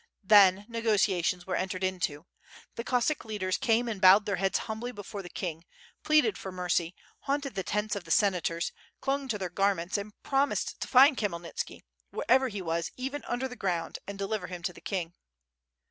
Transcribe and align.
Then 0.23 0.65
negotiations 0.67 1.45
were 1.45 1.55
entered 1.55 1.83
into. 1.83 2.25
The 2.73 2.83
Cossack 2.83 3.23
leaders 3.23 3.55
came 3.59 3.87
and 3.87 4.01
bowed 4.01 4.25
their 4.25 4.37
heads 4.37 4.57
humbly 4.65 4.91
before 4.91 5.21
the 5.21 5.29
king, 5.29 5.63
pleaded 6.01 6.39
for 6.39 6.51
mercy, 6.51 6.95
haunted 7.19 7.53
the 7.53 7.61
tents 7.61 7.95
of 7.95 8.03
the 8.03 8.09
Senators, 8.09 8.71
clung 8.99 9.27
to 9.27 9.37
their 9.37 9.51
garments, 9.51 9.99
and 9.99 10.11
promised 10.23 10.79
to 10.79 10.87
find 10.87 11.17
Khmyelnitski, 11.17 11.81
wherever 12.09 12.47
he 12.47 12.63
was 12.63 12.89
even 12.97 13.23
under 13.25 13.47
the 13.47 13.55
ground 13.55 13.99
and 14.07 14.17
deliver 14.17 14.47
him 14.47 14.63
to 14.63 14.73
the 14.73 14.81
king. 14.81 15.13